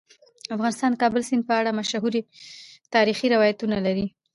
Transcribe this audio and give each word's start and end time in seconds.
افغانستان 0.55 0.89
د 0.91 0.95
کابل 1.03 1.21
سیند 1.29 1.43
په 1.49 1.53
اړه 1.59 1.77
مشهور 1.79 2.13
تاریخی 2.95 3.27
روایتونه 3.35 3.77
لري. 3.85 4.05